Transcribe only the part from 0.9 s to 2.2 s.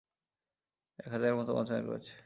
এক হাজারের মতো মঞ্চায়ন করেছে।